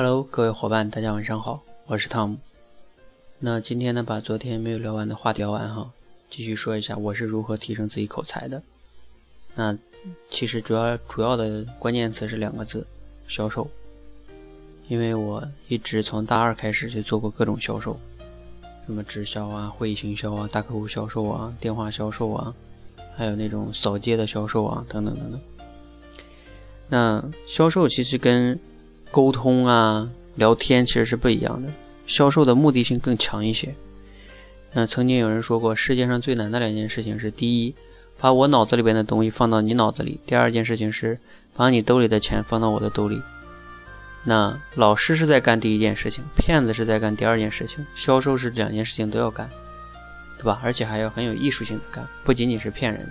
[0.00, 2.38] Hello，各位伙伴，大家晚上好，我是汤姆。
[3.40, 5.90] 那今天呢，把昨天没有聊完的话聊完哈，
[6.30, 8.62] 继续说一下我是如何提升自己口才的。
[9.56, 9.76] 那
[10.30, 12.86] 其实主要主要的关键词是两个字：
[13.26, 13.68] 销售。
[14.86, 17.98] 因为我一直从大二开始就做过各种销售，
[18.86, 22.54] 什么直销啊、会议行销啊、大客户销售啊、电话销售啊，
[23.16, 25.40] 还有那种扫街的销售啊，等等等等。
[26.86, 28.56] 那销售其实跟
[29.10, 31.68] 沟通啊、聊天其实是不一样的，
[32.06, 33.74] 销售的目的性更强一些。
[34.72, 37.74] 那曾经有人说过，世界上最难的两件事情是：第一，
[38.20, 41.18] 把我脑子里边的东西放到你脑子里；第二件事情是，
[41.56, 43.20] 把你兜里的钱放到我的兜里。
[44.24, 49.48] 那老师是在干第一件事情，骗子是在干第二件事情，销售是两件事情都要干，
[50.36, 50.60] 对吧？
[50.62, 53.10] 而且还要很有艺术性的干，不仅仅是骗人，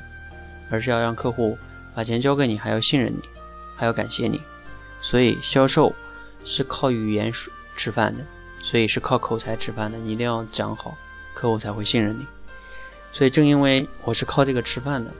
[0.69, 1.57] 而是要让客户
[1.95, 3.19] 把钱交给你，还要信任你，
[3.75, 4.39] 还要感谢你。
[5.01, 5.93] 所以销售
[6.43, 7.31] 是靠语言
[7.75, 8.23] 吃饭的，
[8.61, 9.97] 所以是靠口才吃饭的。
[9.97, 10.97] 你一定要讲好，
[11.33, 12.25] 客户才会信任你。
[13.11, 15.11] 所以正因为我是靠这个吃饭的，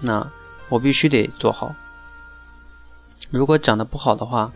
[0.00, 0.26] 那
[0.68, 1.74] 我必须得做好。
[3.30, 4.52] 如果讲的不好的话，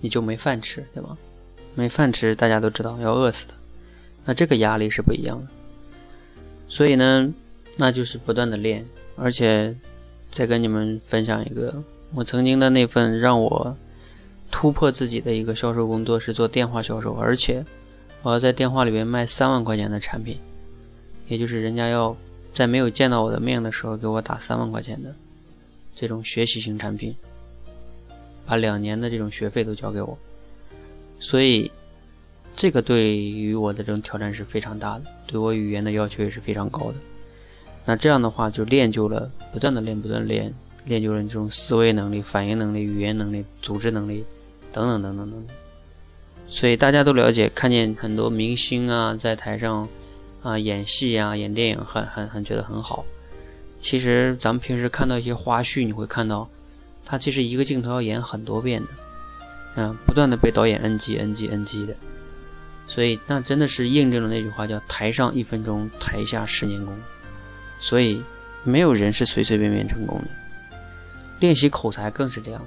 [0.00, 1.16] 你就没饭吃，对吗？
[1.74, 3.54] 没饭吃，大家都知道要饿死的。
[4.24, 5.46] 那这个压力是不一样的。
[6.68, 7.32] 所以呢，
[7.76, 8.84] 那就是不断的练，
[9.16, 9.76] 而且
[10.32, 11.74] 再跟你们分享一个，
[12.14, 13.76] 我曾经的那份让我
[14.50, 17.64] 突破自己的一个销售工作是做电话销售，而且
[18.22, 20.38] 我要在电话里面卖三万块钱的产品，
[21.28, 22.16] 也就是人家要
[22.52, 25.14] 在没有见到我的面的时候给我打三万块钱的
[25.94, 27.14] 这种学习型产品。
[28.48, 30.16] 把两年的这种学费都交给我，
[31.18, 31.68] 所以
[32.54, 36.94] 这个对于我的这种挑战是非常大的，对我语言的要求也是非常高的。
[37.84, 44.24] 那这样的话就练就了，不断的练，不断练，练就了这种思维能力、反应能力、语言能力、组织能力
[44.84, 45.56] 等等等等等。
[46.48, 49.88] 所以大家都了解，看见很多明星啊在台上
[50.42, 53.04] 啊演戏啊演电影，很很很觉得很好。
[53.80, 56.48] 其实咱们平时看到一些花絮，你会看到。
[57.08, 58.88] 他其实一个镜头要演很多遍的，
[59.76, 61.94] 嗯，不断的被导演 NG NG NG 的，
[62.88, 66.92] 所以那真的是印证了那句话，叫“台上一分钟，台下十年功”。
[67.78, 68.20] 所以
[68.64, 70.26] 没有人是随随便便成功的，
[71.38, 72.66] 练习口才更是这样的，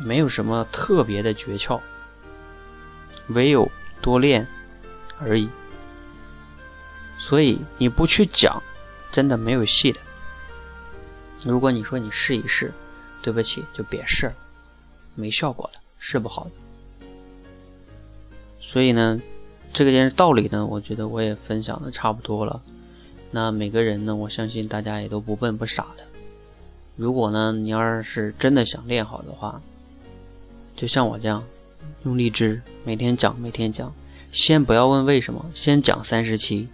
[0.00, 1.80] 没有什么特别的诀窍，
[3.28, 3.70] 唯有
[4.00, 4.46] 多练
[5.20, 5.48] 而已。
[7.18, 8.62] 所以你不去讲，
[9.10, 10.00] 真的没有戏的。
[11.44, 12.72] 如果你说你试一试。
[13.22, 14.34] 对不起，就别试了，
[15.16, 16.50] 没效果了，试不好的。
[18.60, 19.20] 所以呢，
[19.72, 22.62] 这个件道理呢，我觉得我也分享的差不多了。
[23.32, 26.04] 那每个人呢，我相信大家也都不笨不傻的。
[26.94, 29.60] 如果呢，你要是真的想练好的话，
[30.76, 31.42] 就像我这样，
[32.04, 33.92] 用荔枝每天讲，每天讲，
[34.30, 36.68] 先不要问为什么，先讲三十期，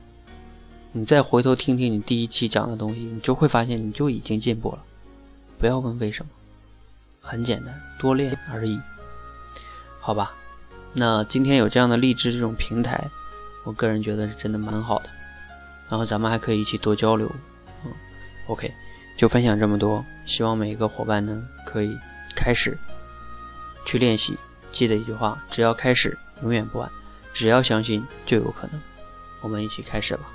[0.90, 4.82] 你再回头听听你第一期讲的东西，你就会发现你就已经进步了。
[5.58, 6.30] 不要问为什么。
[7.24, 8.80] 很简单，多练而已，
[10.00, 10.34] 好吧？
[10.92, 13.08] 那今天有这样的励志这种平台，
[13.64, 15.08] 我个人觉得是真的蛮好的。
[15.88, 17.30] 然后咱们还可以一起多交流，
[17.84, 17.92] 嗯
[18.48, 18.72] ，OK，
[19.16, 20.04] 就分享这么多。
[20.26, 21.96] 希望每一个伙伴呢，可以
[22.34, 22.76] 开始
[23.84, 24.36] 去练习。
[24.70, 26.88] 记得一句话：只要开始，永远不晚；
[27.32, 28.80] 只要相信，就有可能。
[29.40, 30.30] 我们一起开始吧。